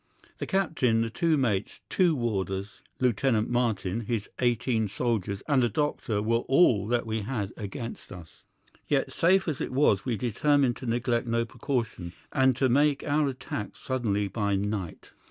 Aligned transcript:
The 0.39 0.47
captain, 0.47 1.01
the 1.03 1.11
two 1.11 1.37
mates, 1.37 1.79
two 1.87 2.15
warders, 2.15 2.81
Lieutenant 2.99 3.51
Martin, 3.51 3.99
his 3.99 4.29
eighteen 4.39 4.87
soldiers, 4.87 5.43
and 5.47 5.61
the 5.61 5.69
doctor 5.69 6.23
were 6.23 6.37
all 6.47 6.87
that 6.87 7.05
we 7.05 7.21
had 7.21 7.53
against 7.55 8.11
us. 8.11 8.45
Yet, 8.87 9.11
safe 9.11 9.47
as 9.47 9.61
it 9.61 9.71
was, 9.71 10.03
we 10.03 10.17
determined 10.17 10.75
to 10.77 10.87
neglect 10.87 11.27
no 11.27 11.45
precaution, 11.45 12.13
and 12.33 12.55
to 12.55 12.67
make 12.67 13.03
our 13.03 13.27
attack 13.29 13.75
suddenly 13.75 14.27
by 14.27 14.55
night. 14.55 15.11